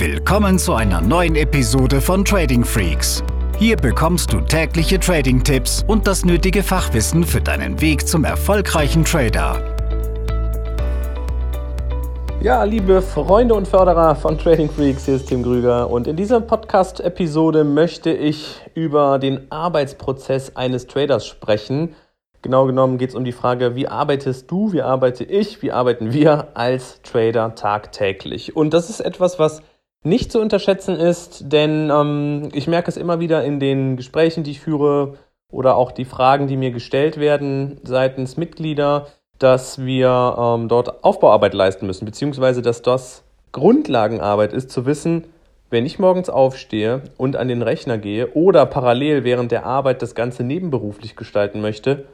Willkommen 0.00 0.58
zu 0.58 0.72
einer 0.72 1.02
neuen 1.02 1.36
Episode 1.36 2.00
von 2.00 2.24
Trading 2.24 2.64
Freaks. 2.64 3.22
Hier 3.58 3.76
bekommst 3.76 4.32
du 4.32 4.40
tägliche 4.40 4.98
Trading-Tipps 4.98 5.84
und 5.86 6.06
das 6.06 6.24
nötige 6.24 6.62
Fachwissen 6.62 7.22
für 7.22 7.42
deinen 7.42 7.78
Weg 7.82 8.08
zum 8.08 8.24
erfolgreichen 8.24 9.04
Trader. 9.04 9.62
Ja, 12.40 12.64
liebe 12.64 13.02
Freunde 13.02 13.54
und 13.54 13.68
Förderer 13.68 14.16
von 14.16 14.38
Trading 14.38 14.70
Freaks, 14.70 15.04
hier 15.04 15.16
ist 15.16 15.28
Tim 15.28 15.42
Grüger 15.42 15.90
und 15.90 16.06
in 16.06 16.16
dieser 16.16 16.40
Podcast-Episode 16.40 17.64
möchte 17.64 18.10
ich 18.10 18.58
über 18.72 19.18
den 19.18 19.52
Arbeitsprozess 19.52 20.56
eines 20.56 20.86
Traders 20.86 21.26
sprechen. 21.26 21.94
Genau 22.40 22.64
genommen 22.64 22.96
geht 22.96 23.10
es 23.10 23.14
um 23.14 23.24
die 23.24 23.32
Frage, 23.32 23.74
wie 23.76 23.86
arbeitest 23.86 24.50
du, 24.50 24.72
wie 24.72 24.80
arbeite 24.80 25.24
ich, 25.24 25.60
wie 25.60 25.72
arbeiten 25.72 26.14
wir 26.14 26.56
als 26.56 27.02
Trader 27.02 27.54
tagtäglich? 27.54 28.56
Und 28.56 28.72
das 28.72 28.88
ist 28.88 29.00
etwas, 29.00 29.38
was 29.38 29.60
nicht 30.02 30.32
zu 30.32 30.40
unterschätzen 30.40 30.96
ist, 30.96 31.52
denn 31.52 31.90
ähm, 31.90 32.48
ich 32.52 32.66
merke 32.66 32.90
es 32.90 32.96
immer 32.96 33.20
wieder 33.20 33.44
in 33.44 33.60
den 33.60 33.96
Gesprächen, 33.96 34.44
die 34.44 34.52
ich 34.52 34.60
führe 34.60 35.18
oder 35.50 35.76
auch 35.76 35.92
die 35.92 36.04
Fragen, 36.04 36.46
die 36.46 36.56
mir 36.56 36.70
gestellt 36.70 37.18
werden 37.18 37.80
seitens 37.82 38.36
Mitglieder, 38.36 39.08
dass 39.38 39.84
wir 39.84 40.36
ähm, 40.38 40.68
dort 40.68 41.04
Aufbauarbeit 41.04 41.54
leisten 41.54 41.86
müssen, 41.86 42.04
beziehungsweise 42.04 42.62
dass 42.62 42.82
das 42.82 43.24
Grundlagenarbeit 43.52 44.52
ist, 44.52 44.70
zu 44.70 44.86
wissen, 44.86 45.24
wenn 45.70 45.86
ich 45.86 45.98
morgens 45.98 46.30
aufstehe 46.30 47.02
und 47.16 47.36
an 47.36 47.48
den 47.48 47.62
Rechner 47.62 47.98
gehe 47.98 48.32
oder 48.32 48.66
parallel 48.66 49.24
während 49.24 49.52
der 49.52 49.66
Arbeit 49.66 50.02
das 50.02 50.14
Ganze 50.14 50.42
nebenberuflich 50.44 51.14
gestalten 51.14 51.60
möchte, 51.60 52.06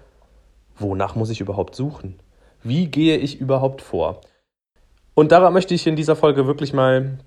wonach 0.79 1.15
muss 1.15 1.31
ich 1.31 1.41
überhaupt 1.41 1.75
suchen? 1.75 2.19
Wie 2.63 2.87
gehe 2.87 3.17
ich 3.17 3.41
überhaupt 3.41 3.81
vor? 3.81 4.21
Und 5.15 5.33
daran 5.33 5.53
möchte 5.53 5.75
ich 5.75 5.87
in 5.87 5.97
dieser 5.97 6.17
Folge 6.17 6.47
wirklich 6.47 6.73
mal 6.75 7.19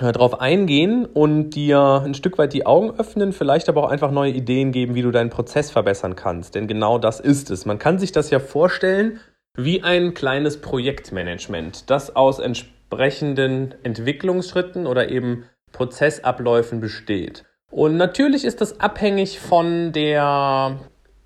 äh, 0.00 0.12
drauf 0.12 0.40
eingehen 0.40 1.04
und 1.04 1.50
dir 1.50 2.02
ein 2.04 2.14
Stück 2.14 2.38
weit 2.38 2.52
die 2.52 2.66
Augen 2.66 2.98
öffnen, 2.98 3.32
vielleicht 3.32 3.68
aber 3.68 3.84
auch 3.84 3.90
einfach 3.90 4.10
neue 4.10 4.32
Ideen 4.32 4.72
geben, 4.72 4.94
wie 4.94 5.02
du 5.02 5.10
deinen 5.10 5.30
Prozess 5.30 5.70
verbessern 5.70 6.16
kannst. 6.16 6.54
Denn 6.54 6.66
genau 6.66 6.98
das 6.98 7.20
ist 7.20 7.50
es. 7.50 7.66
Man 7.66 7.78
kann 7.78 7.98
sich 7.98 8.12
das 8.12 8.30
ja 8.30 8.40
vorstellen 8.40 9.20
wie 9.54 9.82
ein 9.82 10.14
kleines 10.14 10.60
Projektmanagement, 10.60 11.90
das 11.90 12.16
aus 12.16 12.38
entsprechenden 12.38 13.74
Entwicklungsschritten 13.82 14.86
oder 14.86 15.10
eben 15.10 15.44
Prozessabläufen 15.72 16.80
besteht. 16.80 17.44
Und 17.70 17.96
natürlich 17.96 18.44
ist 18.44 18.60
das 18.60 18.80
abhängig 18.80 19.40
von 19.40 19.92
der 19.92 20.78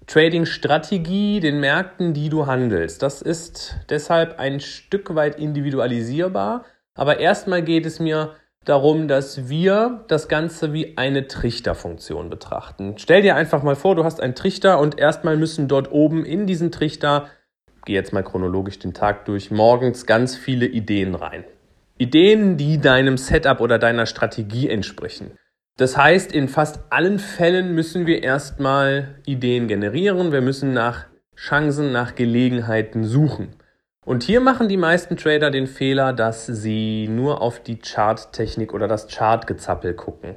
Trading-Strategie, 0.07 1.41
den 1.41 1.59
Märkten, 1.61 2.15
die 2.15 2.29
du 2.29 2.47
handelst. 2.47 3.03
Das 3.03 3.23
ist 3.23 3.77
deshalb 3.91 4.39
ein 4.39 4.61
Stück 4.61 5.15
weit 5.15 5.39
individualisierbar. 5.39 6.65
Aber 6.95 7.19
erstmal 7.19 7.62
geht 7.62 7.87
es 7.87 7.99
mir 7.99 8.35
darum, 8.69 9.09
dass 9.09 9.48
wir 9.48 10.05
das 10.09 10.28
Ganze 10.28 10.72
wie 10.72 10.98
eine 10.98 11.28
Trichterfunktion 11.28 12.28
betrachten. 12.28 12.95
Stell 12.98 13.22
dir 13.22 13.36
einfach 13.36 13.62
mal 13.62 13.77
vor, 13.77 13.95
du 13.95 14.05
hast 14.05 14.20
einen 14.20 14.34
Trichter 14.34 14.78
und 14.81 14.98
erstmal 14.98 15.36
müssen 15.36 15.69
dort 15.69 15.91
oben 15.91 16.25
in 16.25 16.47
diesen 16.47 16.72
Trichter, 16.72 17.28
gehe 17.84 17.94
jetzt 17.94 18.12
mal 18.12 18.22
chronologisch 18.22 18.78
den 18.78 18.92
Tag 18.92 19.25
durch, 19.25 19.50
morgens 19.50 20.06
ganz 20.06 20.37
viele 20.37 20.67
Ideen 20.67 21.14
rein. 21.14 21.44
Ideen, 21.98 22.56
die 22.56 22.78
deinem 22.78 23.17
Setup 23.17 23.61
oder 23.61 23.78
deiner 23.78 24.05
Strategie 24.05 24.69
entsprechen. 24.69 25.31
Das 25.78 25.97
heißt, 25.97 26.33
in 26.33 26.48
fast 26.48 26.81
allen 26.91 27.19
Fällen 27.19 27.75
müssen 27.75 28.06
wir 28.06 28.22
erstmal 28.22 29.20
Ideen 29.27 29.69
generieren. 29.69 30.33
Wir 30.33 30.41
müssen 30.41 30.72
nach 30.72 31.06
Chancen, 31.37 31.92
nach 31.92 32.14
Gelegenheiten 32.14 33.05
suchen. 33.05 33.55
Und 34.07 34.23
hier 34.23 34.41
machen 34.41 34.69
die 34.69 34.77
meisten 34.77 35.17
Trader 35.17 35.51
den 35.51 35.67
Fehler, 35.67 36.12
dass 36.12 36.47
sie 36.47 37.09
nur 37.09 37.43
auf 37.43 37.61
die 37.61 37.81
Charttechnik 37.81 38.73
oder 38.73 38.87
das 38.87 39.09
Chartgezappel 39.09 39.95
gucken. 39.95 40.37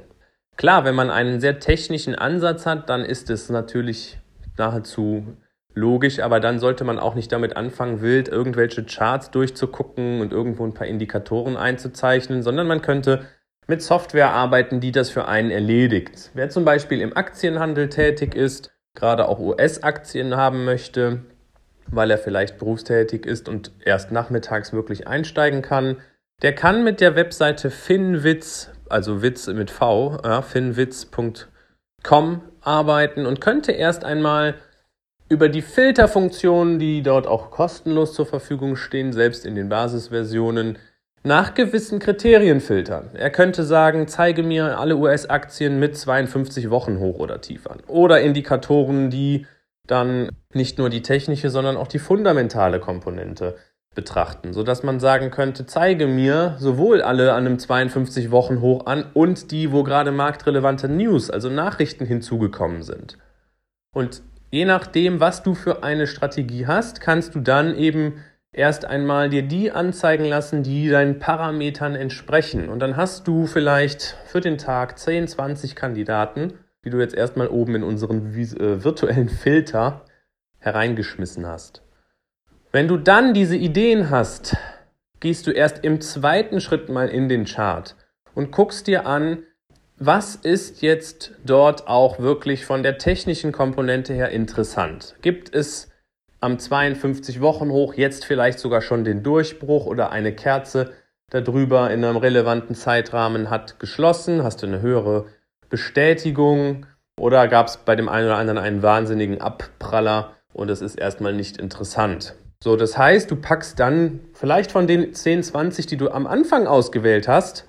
Klar, 0.56 0.84
wenn 0.84 0.96
man 0.96 1.08
einen 1.08 1.40
sehr 1.40 1.60
technischen 1.60 2.16
Ansatz 2.16 2.66
hat, 2.66 2.90
dann 2.90 3.04
ist 3.04 3.30
es 3.30 3.48
natürlich 3.48 4.18
nahezu 4.58 5.36
logisch, 5.72 6.18
aber 6.18 6.40
dann 6.40 6.58
sollte 6.58 6.82
man 6.82 6.98
auch 6.98 7.14
nicht 7.14 7.30
damit 7.30 7.56
anfangen, 7.56 8.00
wild 8.00 8.26
irgendwelche 8.26 8.82
Charts 8.82 9.30
durchzugucken 9.30 10.20
und 10.20 10.32
irgendwo 10.32 10.64
ein 10.64 10.74
paar 10.74 10.88
Indikatoren 10.88 11.56
einzuzeichnen, 11.56 12.42
sondern 12.42 12.66
man 12.66 12.82
könnte 12.82 13.24
mit 13.68 13.82
Software 13.82 14.30
arbeiten, 14.30 14.80
die 14.80 14.90
das 14.90 15.10
für 15.10 15.28
einen 15.28 15.52
erledigt. 15.52 16.32
Wer 16.34 16.50
zum 16.50 16.64
Beispiel 16.64 17.00
im 17.00 17.16
Aktienhandel 17.16 17.88
tätig 17.88 18.34
ist, 18.34 18.72
gerade 18.96 19.28
auch 19.28 19.38
US-Aktien 19.38 20.36
haben 20.36 20.64
möchte, 20.64 21.22
weil 21.90 22.10
er 22.10 22.18
vielleicht 22.18 22.58
berufstätig 22.58 23.26
ist 23.26 23.48
und 23.48 23.72
erst 23.84 24.12
nachmittags 24.12 24.72
wirklich 24.72 25.06
einsteigen 25.06 25.62
kann. 25.62 25.96
Der 26.42 26.54
kann 26.54 26.84
mit 26.84 27.00
der 27.00 27.16
Webseite 27.16 27.70
Finwitz, 27.70 28.70
also 28.88 29.22
Witz 29.22 29.46
mit 29.48 29.70
V, 29.70 30.18
ja, 30.24 30.42
finwitz.com 30.42 32.42
arbeiten 32.62 33.26
und 33.26 33.40
könnte 33.40 33.72
erst 33.72 34.04
einmal 34.04 34.54
über 35.28 35.48
die 35.48 35.62
Filterfunktionen, 35.62 36.78
die 36.78 37.02
dort 37.02 37.26
auch 37.26 37.50
kostenlos 37.50 38.14
zur 38.14 38.26
Verfügung 38.26 38.76
stehen, 38.76 39.12
selbst 39.12 39.46
in 39.46 39.54
den 39.54 39.68
Basisversionen, 39.68 40.78
nach 41.22 41.54
gewissen 41.54 41.98
Kriterien 41.98 42.60
filtern. 42.60 43.10
Er 43.14 43.30
könnte 43.30 43.62
sagen, 43.62 44.08
zeige 44.08 44.42
mir 44.42 44.78
alle 44.78 44.96
US-Aktien 44.96 45.78
mit 45.78 45.96
52 45.96 46.70
Wochen 46.70 46.98
hoch 46.98 47.18
oder 47.18 47.40
tief 47.40 47.66
an. 47.66 47.80
Oder 47.86 48.22
Indikatoren, 48.22 49.10
die 49.10 49.46
dann 49.90 50.30
nicht 50.52 50.78
nur 50.78 50.90
die 50.90 51.02
technische, 51.02 51.50
sondern 51.50 51.76
auch 51.76 51.88
die 51.88 51.98
fundamentale 51.98 52.80
Komponente 52.80 53.56
betrachten, 53.94 54.52
sodass 54.52 54.82
man 54.82 55.00
sagen 55.00 55.30
könnte, 55.30 55.66
zeige 55.66 56.06
mir 56.06 56.56
sowohl 56.58 57.02
alle 57.02 57.32
an 57.32 57.46
einem 57.46 57.58
52 57.58 58.30
Wochen 58.30 58.60
hoch 58.60 58.86
an 58.86 59.04
und 59.14 59.50
die, 59.50 59.72
wo 59.72 59.82
gerade 59.82 60.12
marktrelevante 60.12 60.88
News, 60.88 61.28
also 61.28 61.50
Nachrichten 61.50 62.06
hinzugekommen 62.06 62.82
sind. 62.82 63.18
Und 63.92 64.22
je 64.50 64.64
nachdem, 64.64 65.18
was 65.18 65.42
du 65.42 65.54
für 65.54 65.82
eine 65.82 66.06
Strategie 66.06 66.66
hast, 66.66 67.00
kannst 67.00 67.34
du 67.34 67.40
dann 67.40 67.74
eben 67.74 68.24
erst 68.52 68.84
einmal 68.84 69.28
dir 69.28 69.42
die 69.42 69.72
anzeigen 69.72 70.24
lassen, 70.24 70.62
die 70.62 70.88
deinen 70.88 71.18
Parametern 71.18 71.96
entsprechen. 71.96 72.68
Und 72.68 72.80
dann 72.80 72.96
hast 72.96 73.26
du 73.26 73.46
vielleicht 73.46 74.16
für 74.26 74.40
den 74.40 74.58
Tag 74.58 74.98
10, 74.98 75.28
20 75.28 75.74
Kandidaten 75.74 76.54
die 76.84 76.90
du 76.90 76.98
jetzt 76.98 77.14
erstmal 77.14 77.48
oben 77.48 77.74
in 77.74 77.82
unseren 77.82 78.34
äh, 78.34 78.84
virtuellen 78.84 79.28
Filter 79.28 80.04
hereingeschmissen 80.58 81.46
hast. 81.46 81.82
Wenn 82.72 82.88
du 82.88 82.96
dann 82.96 83.34
diese 83.34 83.56
Ideen 83.56 84.10
hast, 84.10 84.56
gehst 85.18 85.46
du 85.46 85.50
erst 85.50 85.84
im 85.84 86.00
zweiten 86.00 86.60
Schritt 86.60 86.88
mal 86.88 87.08
in 87.08 87.28
den 87.28 87.44
Chart 87.44 87.96
und 88.34 88.52
guckst 88.52 88.86
dir 88.86 89.06
an, 89.06 89.42
was 89.98 90.34
ist 90.34 90.80
jetzt 90.80 91.32
dort 91.44 91.86
auch 91.86 92.20
wirklich 92.20 92.64
von 92.64 92.82
der 92.82 92.96
technischen 92.96 93.52
Komponente 93.52 94.14
her 94.14 94.30
interessant? 94.30 95.14
Gibt 95.20 95.54
es 95.54 95.90
am 96.40 96.58
52 96.58 97.42
Wochen 97.42 97.70
hoch 97.70 97.94
jetzt 97.94 98.24
vielleicht 98.24 98.60
sogar 98.60 98.80
schon 98.80 99.04
den 99.04 99.22
Durchbruch 99.22 99.84
oder 99.84 100.10
eine 100.10 100.34
Kerze 100.34 100.92
darüber 101.28 101.90
in 101.90 102.02
einem 102.02 102.16
relevanten 102.16 102.74
Zeitrahmen 102.74 103.50
hat 103.50 103.78
geschlossen? 103.78 104.42
Hast 104.42 104.62
du 104.62 104.66
eine 104.66 104.80
höhere 104.80 105.26
Bestätigung 105.70 106.86
oder 107.18 107.48
gab 107.48 107.68
es 107.68 107.78
bei 107.78 107.96
dem 107.96 108.08
einen 108.08 108.26
oder 108.26 108.36
anderen 108.36 108.58
einen 108.58 108.82
wahnsinnigen 108.82 109.40
Abpraller 109.40 110.32
und 110.52 110.68
es 110.68 110.82
ist 110.82 110.96
erstmal 110.96 111.32
nicht 111.32 111.56
interessant. 111.56 112.34
So, 112.62 112.76
das 112.76 112.98
heißt, 112.98 113.30
du 113.30 113.36
packst 113.36 113.80
dann 113.80 114.20
vielleicht 114.34 114.70
von 114.70 114.86
den 114.86 115.14
10, 115.14 115.44
20, 115.44 115.86
die 115.86 115.96
du 115.96 116.10
am 116.10 116.26
Anfang 116.26 116.66
ausgewählt 116.66 117.26
hast, 117.26 117.66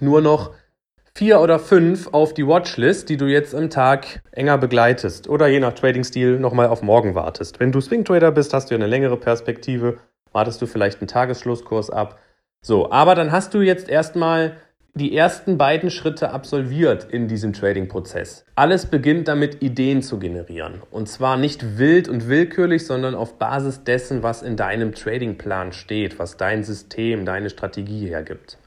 nur 0.00 0.20
noch 0.20 0.50
vier 1.14 1.40
oder 1.40 1.58
fünf 1.58 2.08
auf 2.12 2.34
die 2.34 2.46
Watchlist, 2.46 3.08
die 3.08 3.16
du 3.16 3.26
jetzt 3.26 3.54
im 3.54 3.70
Tag 3.70 4.22
enger 4.32 4.58
begleitest 4.58 5.28
oder 5.28 5.46
je 5.46 5.60
nach 5.60 5.74
Trading-Stil 5.74 6.38
nochmal 6.38 6.68
auf 6.68 6.82
morgen 6.82 7.14
wartest. 7.14 7.60
Wenn 7.60 7.72
du 7.72 7.80
Swing-Trader 7.80 8.32
bist, 8.32 8.52
hast 8.52 8.70
du 8.70 8.74
eine 8.74 8.86
längere 8.86 9.16
Perspektive, 9.16 9.98
wartest 10.32 10.60
du 10.60 10.66
vielleicht 10.66 11.00
einen 11.00 11.08
Tagesschlusskurs 11.08 11.90
ab. 11.90 12.18
So, 12.62 12.90
aber 12.90 13.14
dann 13.14 13.32
hast 13.32 13.54
du 13.54 13.60
jetzt 13.60 13.88
erstmal 13.88 14.56
die 14.94 15.16
ersten 15.16 15.56
beiden 15.56 15.90
Schritte 15.90 16.32
absolviert 16.32 17.06
in 17.10 17.26
diesem 17.26 17.54
Trading-Prozess. 17.54 18.44
Alles 18.56 18.84
beginnt 18.84 19.26
damit, 19.26 19.62
Ideen 19.62 20.02
zu 20.02 20.18
generieren. 20.18 20.82
Und 20.90 21.08
zwar 21.08 21.38
nicht 21.38 21.78
wild 21.78 22.08
und 22.08 22.28
willkürlich, 22.28 22.84
sondern 22.84 23.14
auf 23.14 23.38
Basis 23.38 23.84
dessen, 23.84 24.22
was 24.22 24.42
in 24.42 24.56
deinem 24.56 24.94
Trading-Plan 24.94 25.72
steht, 25.72 26.18
was 26.18 26.36
dein 26.36 26.62
System, 26.62 27.24
deine 27.24 27.48
Strategie 27.48 28.06
hergibt. 28.06 28.58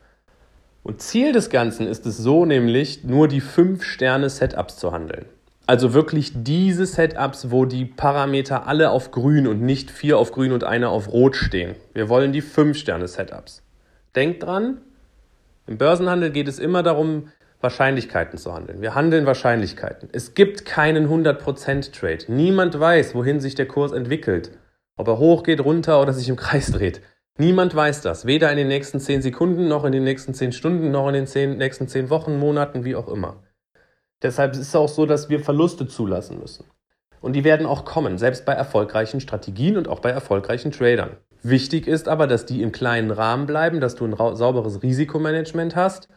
Und 0.82 1.00
Ziel 1.02 1.32
des 1.32 1.52
Ganzen 1.52 1.88
ist 1.88 2.08
es 2.08 2.18
so 2.18 2.46
nämlich, 2.46 3.04
nur 3.04 3.28
die 3.28 3.42
5-Sterne-Setups 3.42 4.78
zu 4.78 4.92
handeln. 4.92 5.26
Also 5.68 5.94
wirklich 5.94 6.32
diese 6.34 6.88
Setups, 6.88 7.52
wo 7.52 7.66
die 7.66 7.86
Parameter 7.86 8.68
alle 8.68 8.90
auf 8.90 9.12
grün 9.12 9.46
und 9.46 9.62
nicht 9.62 9.92
vier 9.92 10.18
auf 10.18 10.32
grün 10.32 10.52
und 10.52 10.64
einer 10.64 10.90
auf 10.90 11.12
rot 11.12 11.36
stehen. 11.36 11.76
Wir 11.94 12.10
wollen 12.10 12.34
die 12.34 12.44
5-Sterne-Setups. 12.44 13.62
Denkt 14.16 14.44
dran, 14.44 14.78
im 15.68 15.78
Börsenhandel 15.78 16.32
geht 16.32 16.48
es 16.48 16.60
immer 16.60 16.84
darum, 16.84 17.30
Wahrscheinlichkeiten 17.62 18.38
zu 18.38 18.54
handeln. 18.54 18.82
Wir 18.82 18.94
handeln 18.94 19.26
Wahrscheinlichkeiten. 19.26 20.10
Es 20.12 20.34
gibt 20.34 20.66
keinen 20.66 21.08
100% 21.08 21.92
Trade. 21.98 22.26
Niemand 22.28 22.80
weiß, 22.80 23.16
wohin 23.16 23.40
sich 23.40 23.56
der 23.56 23.68
Kurs 23.68 23.92
entwickelt. 23.92 24.52
Ob 24.98 25.08
er 25.08 25.18
hoch 25.18 25.44
geht, 25.44 25.62
runter 25.64 26.02
oder 26.02 26.14
sich 26.14 26.30
im 26.30 26.36
Kreis 26.36 26.72
dreht. 26.72 27.02
Niemand 27.38 27.76
weiß 27.76 28.02
das, 28.02 28.26
weder 28.26 28.50
in 28.52 28.58
den 28.58 28.68
nächsten 28.70 29.00
10 29.00 29.22
Sekunden, 29.22 29.68
noch 29.68 29.84
in 29.84 29.92
den 29.92 30.04
nächsten 30.04 30.34
10 30.34 30.54
Stunden, 30.54 30.92
noch 30.92 31.08
in 31.08 31.16
den 31.16 31.28
10, 31.28 31.58
nächsten 31.58 31.88
10 31.88 32.10
Wochen, 32.10 32.40
Monaten, 32.40 32.86
wie 32.86 32.96
auch 32.96 33.10
immer. 33.10 33.44
Deshalb 34.22 34.54
ist 34.54 34.60
es 34.60 34.76
auch 34.76 34.88
so, 34.88 35.06
dass 35.06 35.28
wir 35.28 35.42
Verluste 35.42 35.88
zulassen 35.88 36.40
müssen. 36.40 36.66
Und 37.20 37.34
die 37.34 37.44
werden 37.44 37.66
auch 37.66 37.84
kommen, 37.84 38.18
selbst 38.18 38.46
bei 38.46 38.54
erfolgreichen 38.54 39.20
Strategien 39.20 39.76
und 39.76 39.90
auch 39.90 40.00
bei 40.00 40.12
erfolgreichen 40.12 40.72
Tradern. 40.72 41.18
Wichtig 41.48 41.86
ist 41.86 42.08
aber, 42.08 42.26
dass 42.26 42.48
die 42.48 42.64
im 42.64 42.72
kleinen 42.72 43.12
Rahmen 43.12 43.46
bleiben, 43.46 43.80
dass 43.80 43.94
du 43.94 44.04
ein 44.06 44.16
sauberes 44.36 44.82
Risikomanagement 44.82 45.76
hast 45.76 46.10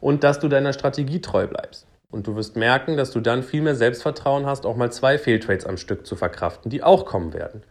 und 0.00 0.24
dass 0.24 0.40
du 0.40 0.48
deiner 0.48 0.72
Strategie 0.72 1.20
treu 1.20 1.46
bleibst. 1.46 1.86
Und 2.10 2.26
du 2.26 2.36
wirst 2.36 2.56
merken, 2.56 2.96
dass 2.96 3.10
du 3.10 3.20
dann 3.20 3.42
viel 3.42 3.60
mehr 3.60 3.74
Selbstvertrauen 3.74 4.46
hast, 4.46 4.64
auch 4.64 4.74
mal 4.74 4.90
zwei 4.90 5.18
Fehltrades 5.18 5.66
am 5.66 5.76
Stück 5.76 6.06
zu 6.06 6.16
verkraften, 6.16 6.70
die 6.70 6.82
auch 6.82 7.04
kommen 7.04 7.34
werden. 7.34 7.64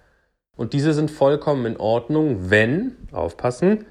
Und 0.55 0.73
diese 0.73 0.93
sind 0.93 1.09
vollkommen 1.09 1.65
in 1.65 1.77
Ordnung, 1.77 2.51
wenn, 2.51 2.97
aufpassen, 3.11 3.85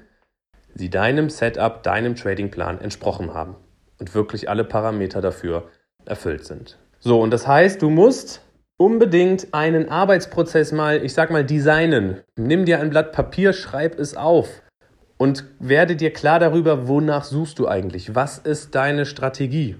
sie 0.73 0.89
deinem 0.89 1.29
Setup, 1.29 1.83
deinem 1.83 2.15
Tradingplan 2.15 2.79
entsprochen 2.79 3.33
haben 3.33 3.57
und 3.99 4.15
wirklich 4.15 4.49
alle 4.49 4.63
Parameter 4.63 5.19
dafür 5.19 5.67
erfüllt 6.05 6.45
sind. 6.45 6.77
So, 6.99 7.19
und 7.19 7.31
das 7.31 7.45
heißt, 7.45 7.81
du 7.81 7.89
musst 7.89 8.41
unbedingt 8.81 9.53
einen 9.53 9.89
Arbeitsprozess 9.89 10.71
mal, 10.71 11.05
ich 11.05 11.13
sag 11.13 11.29
mal, 11.29 11.45
designen. 11.45 12.21
Nimm 12.35 12.65
dir 12.65 12.79
ein 12.79 12.89
Blatt 12.89 13.11
Papier, 13.11 13.53
schreib 13.53 13.99
es 13.99 14.17
auf 14.17 14.63
und 15.17 15.45
werde 15.59 15.95
dir 15.95 16.11
klar 16.11 16.39
darüber, 16.39 16.87
wonach 16.87 17.23
suchst 17.23 17.59
du 17.59 17.67
eigentlich? 17.67 18.15
Was 18.15 18.39
ist 18.39 18.73
deine 18.73 19.05
Strategie? 19.05 19.75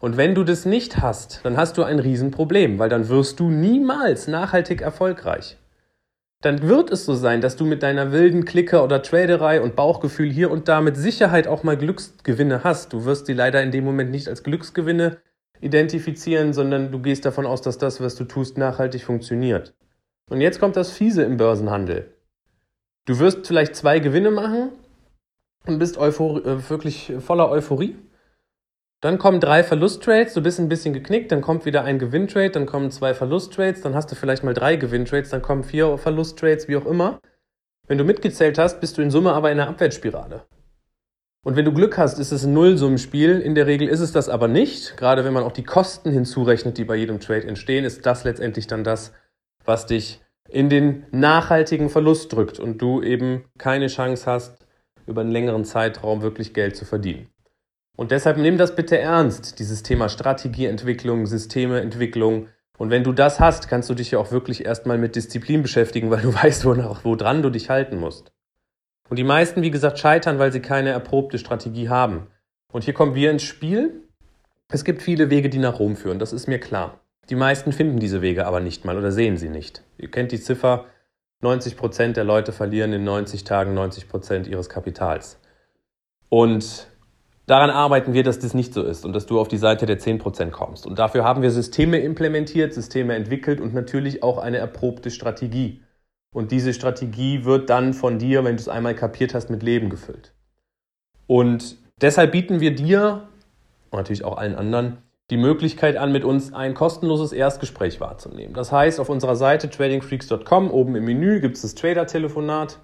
Und 0.00 0.16
wenn 0.16 0.34
du 0.34 0.42
das 0.42 0.64
nicht 0.64 0.98
hast, 0.98 1.40
dann 1.44 1.56
hast 1.56 1.78
du 1.78 1.84
ein 1.84 2.00
Riesenproblem, 2.00 2.80
weil 2.80 2.88
dann 2.88 3.08
wirst 3.08 3.38
du 3.38 3.48
niemals 3.48 4.26
nachhaltig 4.26 4.80
erfolgreich. 4.80 5.56
Dann 6.40 6.62
wird 6.62 6.90
es 6.90 7.04
so 7.04 7.14
sein, 7.14 7.40
dass 7.40 7.54
du 7.54 7.64
mit 7.64 7.84
deiner 7.84 8.10
wilden 8.10 8.44
Clique 8.44 8.82
oder 8.82 9.00
Traderei 9.02 9.60
und 9.60 9.76
Bauchgefühl 9.76 10.28
hier 10.28 10.50
und 10.50 10.66
da 10.66 10.80
mit 10.80 10.96
Sicherheit 10.96 11.46
auch 11.46 11.62
mal 11.62 11.76
Glücksgewinne 11.76 12.64
hast. 12.64 12.92
Du 12.92 13.04
wirst 13.04 13.26
sie 13.26 13.34
leider 13.34 13.62
in 13.62 13.70
dem 13.70 13.84
Moment 13.84 14.10
nicht 14.10 14.26
als 14.26 14.42
Glücksgewinne 14.42 15.18
identifizieren, 15.62 16.52
sondern 16.52 16.90
du 16.90 16.98
gehst 16.98 17.24
davon 17.24 17.46
aus, 17.46 17.62
dass 17.62 17.78
das, 17.78 18.00
was 18.00 18.16
du 18.16 18.24
tust, 18.24 18.58
nachhaltig 18.58 19.04
funktioniert. 19.04 19.74
Und 20.28 20.40
jetzt 20.40 20.60
kommt 20.60 20.76
das 20.76 20.90
Fiese 20.90 21.22
im 21.22 21.36
Börsenhandel. 21.36 22.12
Du 23.06 23.18
wirst 23.18 23.46
vielleicht 23.46 23.74
zwei 23.76 23.98
Gewinne 23.98 24.30
machen 24.30 24.70
und 25.66 25.78
bist 25.78 25.96
äh, 25.96 26.70
wirklich 26.70 27.12
voller 27.20 27.50
Euphorie. 27.50 27.96
Dann 29.00 29.18
kommen 29.18 29.40
drei 29.40 29.64
Verlusttrades, 29.64 30.34
du 30.34 30.42
bist 30.42 30.60
ein 30.60 30.68
bisschen 30.68 30.94
geknickt, 30.94 31.32
dann 31.32 31.40
kommt 31.40 31.64
wieder 31.64 31.82
ein 31.82 31.98
Gewinntrade, 31.98 32.50
dann 32.50 32.66
kommen 32.66 32.92
zwei 32.92 33.14
Verlusttrades, 33.14 33.80
dann 33.80 33.96
hast 33.96 34.12
du 34.12 34.14
vielleicht 34.14 34.44
mal 34.44 34.54
drei 34.54 34.76
Gewinntrades, 34.76 35.30
dann 35.30 35.42
kommen 35.42 35.64
vier 35.64 35.98
Verlusttrades, 35.98 36.68
wie 36.68 36.76
auch 36.76 36.86
immer. 36.86 37.20
Wenn 37.88 37.98
du 37.98 38.04
mitgezählt 38.04 38.58
hast, 38.58 38.80
bist 38.80 38.96
du 38.96 39.02
in 39.02 39.10
Summe 39.10 39.32
aber 39.32 39.50
in 39.50 39.58
einer 39.58 39.70
Abwärtsspirale. 39.70 40.44
Und 41.44 41.56
wenn 41.56 41.64
du 41.64 41.72
Glück 41.72 41.98
hast, 41.98 42.20
ist 42.20 42.30
es 42.30 42.44
ein 42.44 42.52
Nullsummenspiel. 42.52 43.40
In 43.40 43.56
der 43.56 43.66
Regel 43.66 43.88
ist 43.88 44.00
es 44.00 44.12
das 44.12 44.28
aber 44.28 44.46
nicht. 44.46 44.96
Gerade 44.96 45.24
wenn 45.24 45.32
man 45.32 45.42
auch 45.42 45.52
die 45.52 45.64
Kosten 45.64 46.12
hinzurechnet, 46.12 46.78
die 46.78 46.84
bei 46.84 46.94
jedem 46.94 47.18
Trade 47.18 47.48
entstehen, 47.48 47.84
ist 47.84 48.06
das 48.06 48.22
letztendlich 48.22 48.68
dann 48.68 48.84
das, 48.84 49.12
was 49.64 49.86
dich 49.86 50.20
in 50.48 50.68
den 50.68 51.04
nachhaltigen 51.10 51.88
Verlust 51.88 52.32
drückt 52.32 52.60
und 52.60 52.78
du 52.80 53.02
eben 53.02 53.44
keine 53.58 53.88
Chance 53.88 54.26
hast, 54.26 54.66
über 55.06 55.22
einen 55.22 55.32
längeren 55.32 55.64
Zeitraum 55.64 56.22
wirklich 56.22 56.54
Geld 56.54 56.76
zu 56.76 56.84
verdienen. 56.84 57.28
Und 57.96 58.12
deshalb 58.12 58.36
nimm 58.36 58.56
das 58.56 58.76
bitte 58.76 58.98
ernst, 58.98 59.58
dieses 59.58 59.82
Thema 59.82 60.08
Strategieentwicklung, 60.08 61.26
Systemeentwicklung. 61.26 62.48
Und 62.78 62.90
wenn 62.90 63.04
du 63.04 63.12
das 63.12 63.40
hast, 63.40 63.68
kannst 63.68 63.90
du 63.90 63.94
dich 63.94 64.12
ja 64.12 64.18
auch 64.18 64.30
wirklich 64.30 64.64
erstmal 64.64 64.96
mit 64.96 65.16
Disziplin 65.16 65.62
beschäftigen, 65.62 66.10
weil 66.10 66.22
du 66.22 66.32
weißt, 66.42 66.64
wonach, 66.64 67.04
woran 67.04 67.42
du 67.42 67.50
dich 67.50 67.68
halten 67.68 67.98
musst. 67.98 68.31
Und 69.12 69.16
die 69.16 69.24
meisten, 69.24 69.60
wie 69.60 69.70
gesagt, 69.70 69.98
scheitern, 69.98 70.38
weil 70.38 70.52
sie 70.52 70.60
keine 70.60 70.88
erprobte 70.88 71.36
Strategie 71.36 71.90
haben. 71.90 72.28
Und 72.72 72.84
hier 72.84 72.94
kommen 72.94 73.14
wir 73.14 73.30
ins 73.30 73.42
Spiel. 73.42 74.04
Es 74.72 74.84
gibt 74.84 75.02
viele 75.02 75.28
Wege, 75.28 75.50
die 75.50 75.58
nach 75.58 75.80
Rom 75.80 75.96
führen, 75.96 76.18
das 76.18 76.32
ist 76.32 76.48
mir 76.48 76.58
klar. 76.58 76.98
Die 77.28 77.34
meisten 77.34 77.72
finden 77.72 77.98
diese 77.98 78.22
Wege 78.22 78.46
aber 78.46 78.60
nicht 78.60 78.86
mal 78.86 78.96
oder 78.96 79.12
sehen 79.12 79.36
sie 79.36 79.50
nicht. 79.50 79.82
Ihr 79.98 80.10
kennt 80.10 80.32
die 80.32 80.40
Ziffer, 80.40 80.86
90 81.42 81.76
Prozent 81.76 82.16
der 82.16 82.24
Leute 82.24 82.52
verlieren 82.52 82.94
in 82.94 83.04
90 83.04 83.44
Tagen 83.44 83.74
90 83.74 84.08
Prozent 84.08 84.46
ihres 84.46 84.70
Kapitals. 84.70 85.38
Und 86.30 86.86
Daran 87.44 87.68
arbeiten 87.68 88.14
wir, 88.14 88.22
dass 88.22 88.38
das 88.38 88.54
nicht 88.54 88.72
so 88.72 88.82
ist 88.82 89.04
und 89.04 89.12
dass 89.12 89.26
du 89.26 89.38
auf 89.38 89.48
die 89.48 89.58
Seite 89.58 89.84
der 89.84 89.98
10% 89.98 90.52
kommst. 90.52 90.86
Und 90.86 90.98
dafür 90.98 91.24
haben 91.24 91.42
wir 91.42 91.50
Systeme 91.50 91.98
implementiert, 91.98 92.72
Systeme 92.72 93.14
entwickelt 93.14 93.60
und 93.60 93.74
natürlich 93.74 94.22
auch 94.22 94.38
eine 94.38 94.56
erprobte 94.56 95.10
Strategie. 95.10 95.82
Und 96.32 96.50
diese 96.50 96.72
Strategie 96.72 97.44
wird 97.44 97.70
dann 97.70 97.92
von 97.92 98.18
dir, 98.18 98.42
wenn 98.44 98.56
du 98.56 98.60
es 98.60 98.68
einmal 98.68 98.94
kapiert 98.94 99.34
hast, 99.34 99.50
mit 99.50 99.62
Leben 99.62 99.90
gefüllt. 99.90 100.32
Und 101.26 101.76
deshalb 102.00 102.32
bieten 102.32 102.60
wir 102.60 102.74
dir 102.74 103.28
und 103.90 103.98
natürlich 103.98 104.24
auch 104.24 104.38
allen 104.38 104.54
anderen 104.54 104.98
die 105.30 105.36
Möglichkeit 105.36 105.96
an, 105.96 106.12
mit 106.12 106.24
uns 106.24 106.52
ein 106.52 106.74
kostenloses 106.74 107.32
Erstgespräch 107.32 108.00
wahrzunehmen. 108.00 108.54
Das 108.54 108.72
heißt, 108.72 108.98
auf 109.00 109.08
unserer 109.08 109.36
Seite 109.36 109.70
tradingfreaks.com 109.70 110.70
oben 110.70 110.96
im 110.96 111.04
Menü 111.04 111.40
gibt 111.40 111.56
es 111.56 111.62
das 111.62 111.74
Trader-Telefonat, 111.74 112.78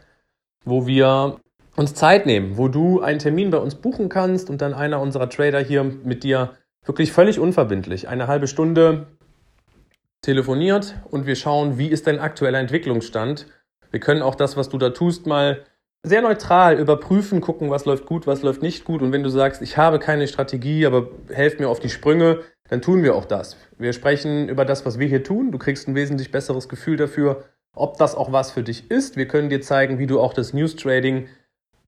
wo 0.65 0.87
wir 0.87 1.37
uns 1.77 1.95
Zeit 1.95 2.27
nehmen, 2.27 2.57
wo 2.57 2.69
du 2.69 3.01
einen 3.01 3.19
Termin 3.19 3.51
bei 3.51 3.59
uns 3.59 3.75
buchen 3.75 4.09
kannst 4.09 4.51
und 4.51 4.63
dann 4.63 4.75
einer 4.75 5.01
unserer 5.01 5.29
Trader 5.29 5.61
hier 5.61 5.85
mit 5.85 6.25
dir 6.25 6.53
wirklich 6.85 7.13
völlig 7.13 7.39
unverbindlich 7.39 8.09
eine 8.09 8.29
halbe 8.29 8.47
Stunde 8.47 9.07
telefoniert 10.23 10.95
und 11.11 11.27
wir 11.27 11.37
schauen, 11.37 11.79
wie 11.79 11.89
ist 11.89 12.07
dein 12.07 12.19
aktueller 12.19 12.59
Entwicklungsstand. 12.59 13.47
Wir 13.91 14.01
können 14.01 14.23
auch 14.23 14.35
das, 14.35 14.57
was 14.57 14.69
du 14.69 14.79
da 14.79 14.91
tust, 14.91 15.27
mal 15.27 15.65
sehr 16.03 16.23
neutral 16.23 16.79
überprüfen, 16.79 17.41
gucken, 17.41 17.71
was 17.71 17.85
läuft 17.85 18.07
gut, 18.07 18.27
was 18.27 18.43
läuft 18.43 18.63
nicht 18.63 18.85
gut. 18.85 19.03
Und 19.03 19.13
wenn 19.13 19.23
du 19.23 19.31
sagst, 19.31 19.63
ich 19.63 19.77
habe 19.77 19.99
keine 19.99 20.29
Strategie, 20.29 20.87
aber 20.87 21.09
helft 21.33 21.61
mir 21.61 21.69
auf 21.69 21.81
die 21.81 21.89
Sprünge, 21.89 22.41
dann 22.69 22.83
tun 22.83 23.03
wir 23.03 23.15
auch 23.15 23.25
das. 23.25 23.57
Wir 23.79 23.93
sprechen 23.93 24.49
über 24.49 24.65
das, 24.65 24.85
was 24.87 24.99
wir 24.99 25.09
hier 25.09 25.25
tun. 25.25 25.51
Du 25.51 25.59
kriegst 25.59 25.89
ein 25.89 25.95
wesentlich 25.95 26.31
besseres 26.31 26.69
Gefühl 26.69 26.97
dafür, 26.97 27.45
ob 27.75 27.97
das 27.99 28.15
auch 28.15 28.33
was 28.33 28.51
für 28.51 28.63
dich 28.63 28.91
ist. 28.91 29.17
Wir 29.17 29.27
können 29.27 29.49
dir 29.49 29.61
zeigen, 29.61 29.99
wie 29.99 30.07
du 30.07 30.21
auch 30.21 30.35
das 30.35 30.53
News 30.53 30.77
Trading 30.77 31.29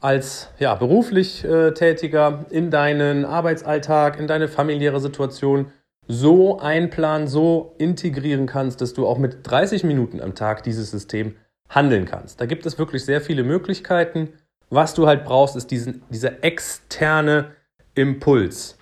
als 0.01 0.49
ja, 0.59 0.75
beruflich 0.75 1.45
äh, 1.45 1.73
Tätiger 1.73 2.47
in 2.51 2.71
deinen 2.71 3.25
Arbeitsalltag, 3.25 4.19
in 4.19 4.27
deine 4.27 4.49
familiäre 4.49 5.01
Situation 5.01 5.73
so 6.07 6.59
einplanen, 6.59 7.29
so 7.29 7.75
integrieren 7.79 8.47
kannst, 8.47 8.81
dass 8.81 8.95
du 8.95 9.07
auch 9.07 9.19
mit 9.19 9.39
30 9.43 9.85
Minuten 9.85 10.21
am 10.21 10.35
Tag 10.35 10.63
dieses 10.63 10.91
System 10.91 11.37
handeln 11.69 12.05
kannst. 12.05 12.41
Da 12.41 12.47
gibt 12.47 12.67
es 12.67 12.79
wirklich 12.79 13.05
sehr 13.05 13.21
viele 13.21 13.45
Möglichkeiten. 13.45 14.31
Was 14.71 14.95
du 14.95 15.07
halt 15.07 15.25
brauchst, 15.25 15.57
ist 15.57 15.71
diesen, 15.71 16.03
dieser 16.11 16.43
externe 16.45 17.53
Impuls. 17.95 18.77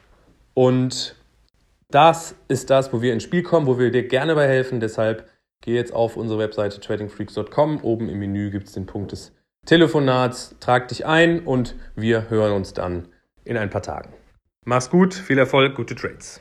Und 0.54 1.14
das 1.90 2.34
ist 2.48 2.70
das, 2.70 2.92
wo 2.92 3.00
wir 3.00 3.12
ins 3.12 3.22
Spiel 3.22 3.42
kommen, 3.42 3.66
wo 3.66 3.78
wir 3.78 3.90
dir 3.90 4.06
gerne 4.06 4.34
bei 4.34 4.46
helfen. 4.46 4.80
Deshalb 4.80 5.28
geh 5.60 5.74
jetzt 5.74 5.92
auf 5.92 6.16
unsere 6.16 6.38
Webseite 6.38 6.80
tradingfreaks.com. 6.80 7.82
Oben 7.82 8.08
im 8.08 8.18
Menü 8.18 8.50
gibt 8.50 8.68
es 8.68 8.72
den 8.72 8.86
Punkt 8.86 9.12
des 9.12 9.32
Telefonats, 9.66 10.56
trag 10.60 10.88
dich 10.88 11.04
ein 11.04 11.40
und 11.40 11.74
wir 11.94 12.30
hören 12.30 12.52
uns 12.52 12.72
dann 12.72 13.08
in 13.44 13.56
ein 13.56 13.70
paar 13.70 13.82
Tagen. 13.82 14.12
Mach's 14.64 14.90
gut, 14.90 15.14
viel 15.14 15.38
Erfolg, 15.38 15.74
gute 15.74 15.94
Trades. 15.94 16.40